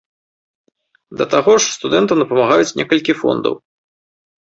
[1.19, 3.53] Да таго ж, студэнтам дапамагаюць некалькі фондаў.